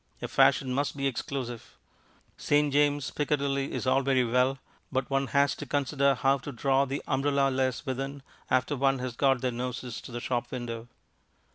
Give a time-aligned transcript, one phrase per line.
[0.19, 1.77] A fashion must be exclusive.
[2.35, 2.73] St.
[2.73, 4.57] James, Piccadilly, is all very well,
[4.91, 8.97] but one has also to consider how to draw the umbrella less within after one
[8.97, 10.87] has got their noses to the shop window.